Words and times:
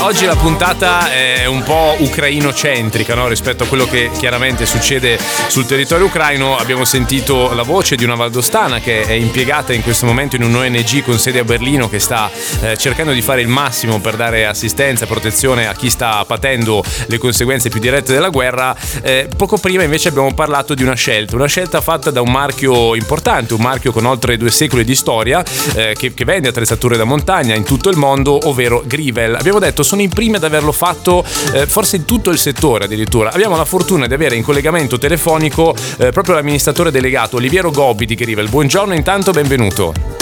Oggi 0.00 0.26
la 0.26 0.36
puntata 0.36 1.10
è 1.10 1.44
un 1.46 1.64
po' 1.64 1.96
ucraino-centrica 1.98 3.16
no? 3.16 3.26
rispetto 3.26 3.64
a 3.64 3.66
quello 3.66 3.84
che 3.84 4.10
chiaramente 4.16 4.64
succede 4.64 5.18
sul 5.48 5.66
territorio 5.66 6.06
ucraino. 6.06 6.56
Abbiamo 6.56 6.84
sentito 6.84 7.52
la 7.52 7.64
voce 7.64 7.96
di 7.96 8.04
una 8.04 8.14
valdostana 8.14 8.78
che 8.78 9.02
è 9.02 9.12
impiegata 9.12 9.72
in 9.72 9.82
questo 9.82 10.06
momento 10.06 10.36
in 10.36 10.44
un 10.44 10.54
ONG 10.54 11.02
con 11.02 11.18
sede 11.18 11.40
a 11.40 11.44
Berlino 11.44 11.88
che 11.88 11.98
sta 11.98 12.30
eh, 12.60 12.76
cercando 12.76 13.10
di 13.10 13.20
fare 13.20 13.40
il 13.40 13.48
massimo 13.48 14.00
per 14.00 14.14
dare 14.14 14.46
assistenza 14.46 15.02
e 15.04 15.08
protezione 15.08 15.66
a 15.66 15.74
chi 15.74 15.90
sta 15.90 16.24
patendo 16.24 16.82
le 17.06 17.18
conseguenze 17.18 17.68
più 17.68 17.80
dirette 17.80 18.12
della 18.12 18.28
guerra. 18.28 18.76
Eh, 19.02 19.28
poco 19.36 19.58
prima 19.58 19.82
invece 19.82 20.10
abbiamo 20.10 20.32
parlato 20.32 20.74
di 20.74 20.84
una 20.84 20.94
scelta, 20.94 21.34
una 21.34 21.46
scelta 21.46 21.80
fatta 21.80 22.12
da 22.12 22.20
un 22.20 22.30
marchio 22.30 22.94
importante, 22.94 23.52
un 23.52 23.62
marchio 23.62 23.90
con 23.90 24.04
oltre 24.04 24.36
due 24.36 24.52
secoli 24.52 24.84
di 24.84 24.94
storia 24.94 25.42
eh, 25.74 25.96
che, 25.98 26.14
che 26.14 26.24
vende 26.24 26.48
attrezzature 26.48 26.96
da 26.96 27.04
montagna 27.04 27.56
in 27.56 27.64
tutto 27.64 27.88
il 27.90 27.96
mondo, 27.96 28.38
ovvero 28.48 28.84
Grivel. 28.86 29.34
Abbiamo 29.34 29.58
detto 29.58 29.86
sono 29.88 30.02
i 30.02 30.08
primi 30.08 30.36
ad 30.36 30.44
averlo 30.44 30.70
fatto 30.70 31.24
eh, 31.54 31.66
forse 31.66 31.96
in 31.96 32.04
tutto 32.04 32.28
il 32.28 32.36
settore 32.36 32.84
addirittura. 32.84 33.32
Abbiamo 33.32 33.56
la 33.56 33.64
fortuna 33.64 34.06
di 34.06 34.12
avere 34.12 34.36
in 34.36 34.42
collegamento 34.42 34.98
telefonico 34.98 35.74
eh, 35.96 36.10
proprio 36.10 36.34
l'amministratore 36.34 36.90
delegato 36.90 37.36
Oliviero 37.36 37.70
Gobbi 37.70 38.04
di 38.04 38.14
Grivel. 38.14 38.50
Buongiorno 38.50 38.92
intanto, 38.92 39.30
benvenuto. 39.30 40.17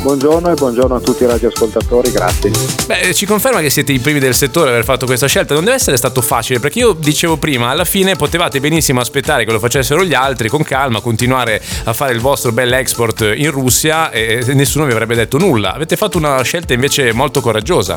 Buongiorno 0.00 0.50
e 0.50 0.54
buongiorno 0.54 0.94
a 0.94 1.00
tutti 1.00 1.24
i 1.24 1.26
radioascoltatori, 1.26 2.10
grazie. 2.10 2.50
Beh, 2.86 3.12
ci 3.14 3.26
conferma 3.26 3.60
che 3.60 3.68
siete 3.68 3.92
i 3.92 3.98
primi 3.98 4.20
del 4.20 4.34
settore 4.34 4.68
ad 4.68 4.74
aver 4.74 4.84
fatto 4.84 5.06
questa 5.06 5.26
scelta. 5.26 5.54
Non 5.54 5.64
deve 5.64 5.76
essere 5.76 5.96
stato 5.96 6.22
facile, 6.22 6.60
perché 6.60 6.78
io 6.78 6.92
dicevo 6.92 7.36
prima, 7.36 7.68
alla 7.68 7.84
fine 7.84 8.16
potevate 8.16 8.60
benissimo 8.60 9.00
aspettare 9.00 9.44
che 9.44 9.52
lo 9.52 9.58
facessero 9.58 10.04
gli 10.04 10.14
altri 10.14 10.48
con 10.48 10.62
calma, 10.62 11.00
continuare 11.00 11.60
a 11.84 11.92
fare 11.92 12.12
il 12.12 12.20
vostro 12.20 12.52
bel 12.52 12.72
export 12.72 13.32
in 13.36 13.50
Russia 13.50 14.10
e 14.10 14.42
nessuno 14.54 14.86
vi 14.86 14.92
avrebbe 14.92 15.14
detto 15.14 15.36
nulla. 15.36 15.74
Avete 15.74 15.96
fatto 15.96 16.16
una 16.16 16.40
scelta 16.42 16.72
invece 16.72 17.12
molto 17.12 17.40
coraggiosa. 17.40 17.96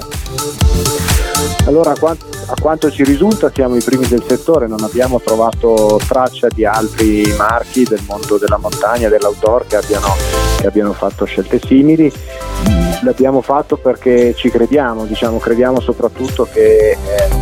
Allora, 1.65 1.91
a 1.91 2.55
quanto 2.59 2.91
ci 2.91 3.03
risulta 3.03 3.51
siamo 3.53 3.75
i 3.75 3.81
primi 3.81 4.07
del 4.07 4.23
settore, 4.27 4.67
non 4.67 4.83
abbiamo 4.83 5.21
trovato 5.21 5.99
traccia 6.05 6.47
di 6.49 6.65
altri 6.65 7.33
marchi 7.37 7.83
del 7.83 8.01
mondo 8.07 8.37
della 8.37 8.57
montagna, 8.57 9.09
dell'outdoor 9.09 9.67
che 9.67 9.77
abbiano, 9.77 10.15
che 10.59 10.67
abbiano 10.67 10.93
fatto 10.93 11.25
scelte 11.25 11.59
simili. 11.63 12.11
L'abbiamo 13.03 13.41
fatto 13.41 13.77
perché 13.77 14.33
ci 14.35 14.49
crediamo, 14.49 15.05
diciamo, 15.05 15.37
crediamo 15.37 15.79
soprattutto 15.79 16.47
che 16.51 16.91
eh, 16.91 17.41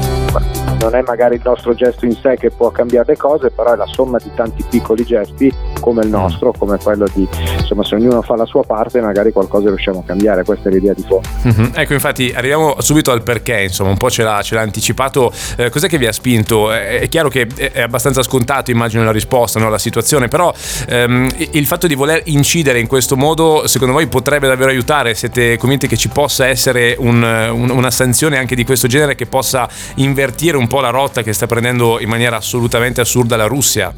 non 0.80 0.96
è 0.96 1.02
magari 1.06 1.36
il 1.36 1.42
nostro 1.44 1.74
gesto 1.74 2.06
in 2.06 2.16
sé 2.22 2.36
che 2.38 2.50
può 2.50 2.72
cambiare 2.72 3.08
le 3.10 3.18
cose, 3.18 3.52
però 3.52 3.74
è 3.74 3.76
la 3.76 3.88
somma 3.88 4.18
di 4.18 4.32
tanti 4.36 4.64
piccoli 4.70 5.04
gesti 5.04 5.54
come 5.80 6.02
il 6.04 6.10
mm. 6.10 6.12
nostro, 6.12 6.54
come 6.58 6.78
quello 6.78 7.06
di, 7.14 7.28
insomma, 7.58 7.84
se 7.84 7.96
ognuno 7.96 8.22
fa 8.22 8.36
la 8.36 8.46
sua 8.46 8.64
parte 8.64 9.02
magari 9.02 9.32
qualcosa 9.32 9.68
riusciamo 9.68 10.00
a 10.00 10.04
cambiare, 10.06 10.44
questa 10.44 10.70
è 10.70 10.72
l'idea 10.72 10.94
di 10.94 11.04
fondo. 11.08 11.28
Mm-hmm. 11.48 11.72
Ecco, 11.76 11.94
infatti 11.94 12.32
arriviamo 12.36 12.76
subito 12.80 13.12
al 13.12 13.24
perché, 13.24 13.64
insomma, 13.64 13.90
un 13.90 13.98
po' 13.98 14.10
ce 14.10 14.24
l'ha, 14.24 14.42
ce 14.42 14.56
l'ha 14.56 14.62
anticipato, 14.62 15.32
eh, 15.58 15.70
cos'è 15.70 15.88
che 15.88 15.98
vi 15.98 16.08
ha 16.08 16.12
spinto? 16.12 16.72
È, 16.72 17.00
è, 17.02 17.10
chiaro 17.10 17.30
che 17.30 17.48
è 17.56 17.82
abbastanza 17.82 18.24
scontato, 18.24 18.72
immagino, 18.72 19.04
la 19.04 19.12
risposta, 19.12 19.60
no? 19.60 19.70
la 19.70 19.78
situazione, 19.78 20.28
però 20.28 20.54
ehm, 20.88 21.28
il 21.52 21.66
fatto 21.66 21.88
di 21.88 21.96
voler 21.96 22.22
incidere 22.26 22.80
in 22.80 22.88
questo 22.88 23.18
modo, 23.18 23.68
secondo 23.68 23.94
voi 23.94 24.08
potrebbe 24.08 24.48
davvero 24.48 24.70
aiutare? 24.70 25.14
Siete 25.14 25.58
convinti 25.58 25.88
che 25.88 25.98
ci 25.98 26.10
possa 26.10 26.48
essere 26.48 26.96
un, 26.98 27.22
un, 27.22 27.70
una 27.70 27.92
sanzione 27.92 28.38
anche 28.38 28.56
di 28.56 28.64
questo 28.64 28.88
genere 28.88 29.16
che 29.16 29.26
possa 29.26 29.68
invertire 29.96 30.56
un 30.56 30.68
po' 30.70 30.80
la 30.82 30.92
rotta 30.92 31.24
che 31.24 31.34
sta 31.34 31.48
prendendo 31.48 32.00
in 32.00 32.08
maniera 32.08 32.38
assolutamente 32.38 33.02
assurda 33.02 33.36
la 33.36 33.48
Russia? 33.48 33.92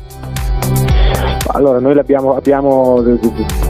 Allora, 1.47 1.79
noi 1.79 1.97
abbiamo, 1.97 3.01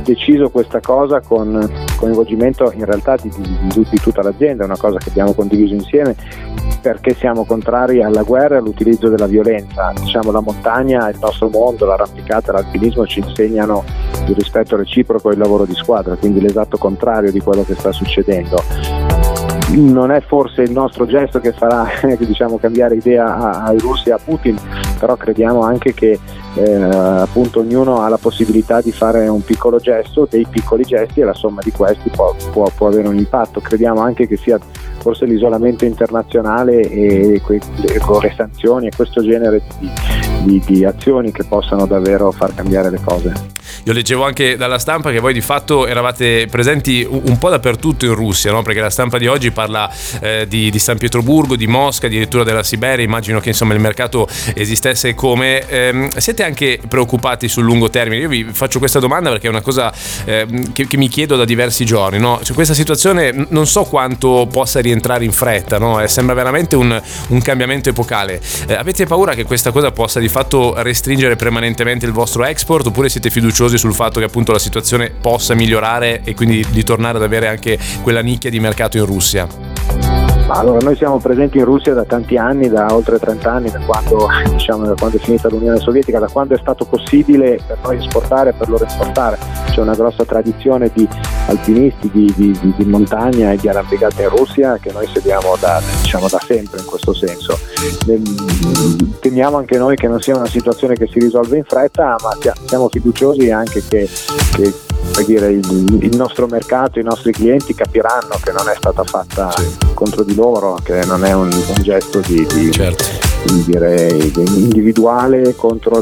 deciso 0.03 0.49
questa 0.49 0.79
cosa 0.81 1.19
con 1.19 1.67
coinvolgimento 1.95 2.71
in 2.75 2.85
realtà 2.85 3.15
di, 3.15 3.31
di, 3.35 3.87
di, 3.89 3.97
tutta 3.99 4.21
l'azienda, 4.21 4.63
è 4.63 4.65
una 4.65 4.77
cosa 4.77 4.99
che 4.99 5.09
abbiamo 5.09 5.33
condiviso 5.33 5.73
insieme 5.73 6.15
perché 6.79 7.15
siamo 7.15 7.43
contrari 7.43 8.03
alla 8.03 8.21
guerra 8.21 8.55
e 8.55 8.57
all'utilizzo 8.59 9.09
della 9.09 9.27
violenza. 9.27 9.91
Diciamo, 9.99 10.31
la 10.31 10.41
montagna, 10.41 11.09
il 11.09 11.17
nostro 11.19 11.49
mondo, 11.49 11.87
l'arrampicata, 11.87 12.51
l'alpinismo 12.51 13.07
ci 13.07 13.19
insegnano 13.19 13.83
il 14.27 14.35
rispetto 14.35 14.75
reciproco 14.75 15.29
e 15.29 15.33
il 15.33 15.39
lavoro 15.39 15.65
di 15.65 15.73
squadra, 15.73 16.15
quindi 16.15 16.39
l'esatto 16.39 16.77
contrario 16.77 17.31
di 17.31 17.39
quello 17.39 17.63
che 17.63 17.73
sta 17.73 17.91
succedendo 17.91 19.10
non 19.75 20.11
è 20.11 20.21
forse 20.21 20.61
il 20.61 20.71
nostro 20.71 21.05
gesto 21.05 21.39
che 21.39 21.51
farà 21.53 21.87
diciamo, 22.19 22.57
cambiare 22.57 22.95
idea 22.95 23.63
ai 23.63 23.77
russi 23.77 24.09
e 24.09 24.13
a 24.13 24.19
Putin, 24.23 24.57
però 24.99 25.15
crediamo 25.15 25.61
anche 25.61 25.93
che 25.93 26.19
eh, 26.55 26.73
appunto 26.73 27.59
ognuno 27.59 28.01
ha 28.01 28.09
la 28.09 28.17
possibilità 28.17 28.81
di 28.81 28.91
fare 28.91 29.27
un 29.27 29.43
piccolo 29.43 29.77
gesto, 29.77 30.27
dei 30.29 30.45
piccoli 30.49 30.83
gesti 30.83 31.21
e 31.21 31.23
la 31.23 31.33
somma 31.33 31.61
di 31.63 31.71
questi 31.71 32.09
può, 32.09 32.35
può, 32.51 32.69
può 32.75 32.87
avere 32.87 33.07
un 33.07 33.17
impatto. 33.17 33.61
Crediamo 33.61 34.01
anche 34.01 34.27
che 34.27 34.37
sia 34.37 34.59
forse 34.99 35.25
l'isolamento 35.25 35.85
internazionale 35.85 36.81
e 36.81 37.41
que- 37.43 37.61
con 38.05 38.19
le 38.21 38.33
sanzioni 38.35 38.87
e 38.87 38.91
questo 38.95 39.21
genere 39.21 39.61
di, 39.79 39.89
di, 40.43 40.61
di 40.65 40.85
azioni 40.85 41.31
che 41.31 41.43
possano 41.43 41.85
davvero 41.85 42.31
far 42.31 42.53
cambiare 42.53 42.89
le 42.89 42.99
cose. 43.03 43.59
Io 43.85 43.93
leggevo 43.93 44.23
anche 44.23 44.57
dalla 44.57 44.77
stampa 44.77 45.11
che 45.11 45.19
voi 45.19 45.33
di 45.33 45.41
fatto 45.41 45.87
eravate 45.87 46.47
presenti 46.49 47.07
un 47.09 47.37
po' 47.37 47.49
dappertutto 47.49 48.05
in 48.05 48.13
Russia, 48.13 48.51
no? 48.51 48.61
perché 48.61 48.79
la 48.79 48.89
stampa 48.89 49.17
di 49.17 49.27
oggi 49.27 49.51
parla 49.51 49.89
eh, 50.19 50.45
di, 50.47 50.69
di, 50.69 50.79
San 50.79 50.97
Pietroburgo, 50.97 51.55
di 51.55 51.67
Mosca, 51.67 52.07
addirittura 52.07 52.43
della 52.43 52.63
Siberia, 52.63 53.03
immagino 53.03 53.39
che 53.39 53.49
insomma 53.49 53.73
il 53.73 53.79
mercato 53.79 54.27
esistesse 54.53 55.13
come. 55.15 55.67
Ehm, 55.67 56.09
siete 56.17 56.43
anche 56.43 56.79
preoccupati 56.87 57.47
sul 57.47 57.63
lungo 57.63 57.89
termine? 57.89 58.21
Io 58.21 58.29
vi 58.29 58.47
faccio 58.51 58.79
questa 58.79 58.99
domanda 58.99 59.29
perché 59.29 59.47
è 59.47 59.49
una 59.49 59.61
cosa 59.61 59.91
eh, 60.25 60.45
che, 60.73 60.87
che, 60.87 60.97
mi 60.97 61.07
chiedo 61.07 61.35
da 61.35 61.45
diversi 61.45 61.85
giorni. 61.85 62.19
No? 62.19 62.39
Cioè, 62.43 62.53
questa 62.53 62.73
situazione 62.73 63.47
non 63.49 63.65
so 63.65 63.83
quanto 63.83 64.47
possa 64.51 64.79
rientrare 64.79 65.25
in 65.25 65.31
fretta, 65.31 65.79
no? 65.79 65.99
eh, 66.01 66.07
sembra 66.07 66.35
veramente 66.35 66.75
un, 66.75 67.01
un 67.29 67.41
cambiamento 67.41 67.89
epocale. 67.89 68.39
Eh, 68.67 68.73
avete 68.75 69.05
paura 69.05 69.33
che 69.33 69.43
questa 69.43 69.71
cosa 69.71 69.91
possa 69.91 70.19
di 70.19 70.29
fatto 70.31 70.73
restringere 70.77 71.35
permanentemente 71.35 72.05
il 72.05 72.13
vostro 72.13 72.45
export 72.45 72.87
oppure 72.87 73.09
siete 73.09 73.29
fiduciosi? 73.29 73.77
sul 73.77 73.93
fatto 73.93 74.19
che 74.19 74.25
appunto 74.25 74.51
la 74.51 74.59
situazione 74.59 75.09
possa 75.09 75.53
migliorare 75.53 76.21
e 76.23 76.33
quindi 76.33 76.65
di 76.69 76.83
tornare 76.83 77.17
ad 77.17 77.23
avere 77.23 77.47
anche 77.47 77.77
quella 78.01 78.21
nicchia 78.21 78.49
di 78.49 78.59
mercato 78.59 78.97
in 78.97 79.05
Russia? 79.05 80.10
Allora, 80.53 80.79
noi 80.81 80.97
siamo 80.97 81.17
presenti 81.17 81.59
in 81.59 81.65
Russia 81.65 81.93
da 81.93 82.03
tanti 82.03 82.35
anni, 82.35 82.67
da 82.67 82.93
oltre 82.93 83.17
30 83.17 83.51
anni, 83.51 83.71
da 83.71 83.79
quando, 83.79 84.27
diciamo, 84.49 84.85
da 84.85 84.95
quando, 84.95 85.15
è 85.15 85.19
finita 85.19 85.47
l'Unione 85.47 85.79
Sovietica, 85.79 86.19
da 86.19 86.27
quando 86.27 86.55
è 86.55 86.57
stato 86.57 86.83
possibile 86.83 87.59
per 87.65 87.77
noi 87.81 87.97
esportare 87.97 88.49
e 88.49 88.53
per 88.53 88.67
loro 88.67 88.85
esportare. 88.85 89.37
C'è 89.71 89.79
una 89.79 89.95
grossa 89.95 90.25
tradizione 90.25 90.91
di 90.93 91.07
alpinisti, 91.47 92.11
di, 92.11 92.33
di, 92.35 92.51
di, 92.59 92.73
di 92.75 92.85
montagna 92.85 93.53
e 93.53 93.57
di 93.57 93.69
arrampicata 93.69 94.21
in 94.23 94.29
Russia 94.29 94.77
che 94.77 94.91
noi 94.91 95.07
seguiamo 95.07 95.55
da, 95.57 95.81
diciamo, 96.01 96.27
da 96.27 96.39
sempre 96.45 96.79
in 96.79 96.85
questo 96.85 97.13
senso. 97.13 97.57
Temiamo 99.21 99.57
anche 99.57 99.77
noi 99.77 99.95
che 99.95 100.09
non 100.09 100.19
sia 100.19 100.35
una 100.35 100.47
situazione 100.47 100.95
che 100.95 101.07
si 101.07 101.19
risolve 101.19 101.57
in 101.57 101.63
fretta, 101.63 102.17
ma 102.21 102.53
siamo 102.65 102.89
fiduciosi 102.89 103.49
anche 103.51 103.81
che, 103.87 104.09
che 104.53 104.73
dire, 105.25 105.51
il, 105.51 105.97
il, 106.01 106.15
nostro 106.15 106.47
mercato, 106.47 106.99
i 106.99 107.03
nostri 107.03 107.31
clienti 107.31 107.73
capiranno 107.73 108.39
che 108.41 108.51
non 108.51 108.67
è 108.69 108.75
stata 108.77 109.03
fatta 109.03 109.51
sì. 109.51 109.93
contro 109.93 110.23
di 110.23 110.35
loro, 110.35 110.77
che 110.83 111.03
non 111.05 111.23
è 111.25 111.33
un, 111.33 111.49
un 111.51 111.83
gesto 111.83 112.19
di, 112.19 112.45
di, 112.47 112.71
certo. 112.71 113.03
di 113.45 113.63
dire, 113.63 114.07
individuale 114.07 115.55
contro 115.55 116.01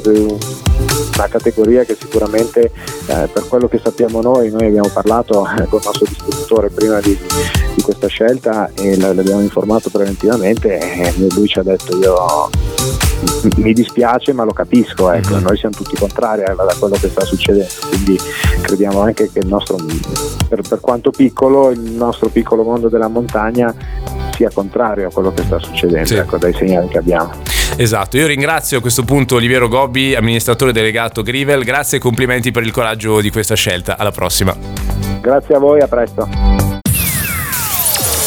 una 1.19 1.27
categoria 1.27 1.83
che 1.83 1.97
sicuramente 1.99 2.71
eh, 3.07 3.27
per 3.31 3.47
quello 3.47 3.67
che 3.67 3.79
sappiamo 3.83 4.21
noi, 4.21 4.49
noi 4.51 4.67
abbiamo 4.67 4.89
parlato 4.89 5.45
eh, 5.45 5.65
con 5.65 5.79
il 5.79 5.85
nostro 5.85 6.05
distributore 6.05 6.69
prima 6.69 6.99
di, 6.99 7.17
di 7.75 7.81
questa 7.81 8.07
scelta 8.07 8.71
e 8.73 8.97
l'abbiamo 8.97 9.41
informato 9.41 9.89
preventivamente 9.89 10.79
e 10.79 11.13
lui 11.31 11.47
ci 11.47 11.59
ha 11.59 11.63
detto 11.63 11.97
io 11.97 12.49
mi 13.57 13.73
dispiace 13.73 14.33
ma 14.33 14.43
lo 14.43 14.53
capisco, 14.53 15.11
ecco. 15.11 15.33
Mm-hmm. 15.33 15.43
noi 15.43 15.57
siamo 15.57 15.75
tutti 15.75 15.95
contrari 15.95 16.43
a, 16.43 16.55
quello 16.79 16.95
che 16.95 17.09
sta 17.09 17.21
succedendo, 17.21 17.71
quindi 17.89 18.17
crediamo 18.61 19.01
anche 19.01 19.29
che 19.31 19.39
il 19.39 19.47
nostro, 19.47 19.77
per, 20.47 20.61
per 20.67 20.79
quanto 20.79 21.11
piccolo, 21.11 21.69
il 21.69 21.79
nostro 21.79 22.29
piccolo 22.29 22.63
mondo 22.63 22.89
della 22.89 23.07
montagna 23.07 23.73
sia 24.35 24.49
contrario 24.53 25.07
a 25.07 25.11
quello 25.11 25.33
che 25.33 25.43
sta 25.43 25.59
succedendo, 25.59 26.07
sì. 26.07 26.15
ecco, 26.15 26.37
dai 26.37 26.53
segnali 26.53 26.87
che 26.87 26.97
abbiamo. 26.97 27.31
Esatto, 27.75 28.17
io 28.17 28.27
ringrazio 28.27 28.77
a 28.77 28.81
questo 28.81 29.03
punto 29.03 29.35
Oliviero 29.35 29.67
Gobbi, 29.67 30.15
amministratore 30.15 30.71
delegato 30.71 31.21
Grivel, 31.21 31.63
grazie 31.63 31.97
e 31.97 32.01
complimenti 32.01 32.51
per 32.51 32.63
il 32.63 32.71
coraggio 32.71 33.21
di 33.21 33.29
questa 33.29 33.55
scelta, 33.55 33.97
alla 33.97 34.11
prossima. 34.11 34.55
Grazie 35.21 35.55
a 35.55 35.59
voi, 35.59 35.81
a 35.81 35.87
presto. 35.87 36.58